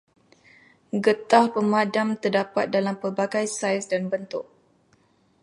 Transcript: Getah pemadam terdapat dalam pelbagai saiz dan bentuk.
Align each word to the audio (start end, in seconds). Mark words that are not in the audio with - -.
Getah 1.03 1.45
pemadam 1.53 2.07
terdapat 2.21 2.65
dalam 2.75 2.95
pelbagai 3.01 3.45
saiz 3.57 3.83
dan 3.91 4.03
bentuk. 4.11 4.45